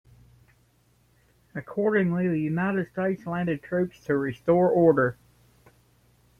Accordingly, 1.53 2.27
the 2.27 2.39
United 2.39 2.89
States 2.91 3.27
landed 3.27 3.61
troops 3.61 4.03
to 4.05 4.17
restore 4.17 4.67
order. 4.67 5.15